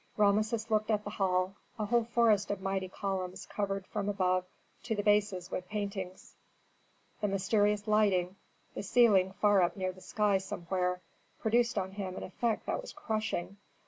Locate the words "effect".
12.23-12.65